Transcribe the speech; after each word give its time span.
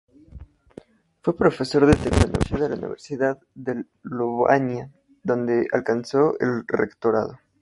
Fue 1.21 1.37
profesor 1.37 1.85
de 1.85 1.93
Teología 1.93 2.65
en 2.65 2.71
la 2.71 2.77
Universidad 2.79 3.37
de 3.53 3.85
Lovaina, 4.01 4.89
donde 5.21 5.67
alcanzó 5.71 6.39
el 6.39 6.63
rectorado. 6.65 7.37